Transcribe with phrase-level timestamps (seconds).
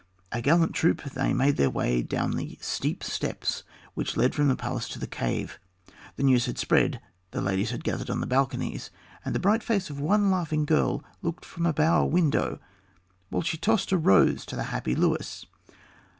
[0.31, 3.61] A gallant troop, they made their way down the steep steps
[3.93, 5.59] which led from the palace to the cave.
[6.15, 8.89] The news had spread; the ladies had gathered on the balconies,
[9.23, 12.57] and the bright face of one laughing girl looked from a bower window,
[13.29, 15.45] while she tossed a rose to the happy Luis.